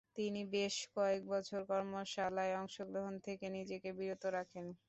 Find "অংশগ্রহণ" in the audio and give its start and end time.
2.61-3.13